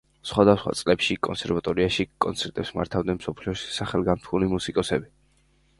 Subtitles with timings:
[0.27, 5.17] სხვადასხვა წლებში კონსერვატორიაში კონცერტებს მართავდნენ მსოფლიოში სახელგანთქმული მუსიკოსები.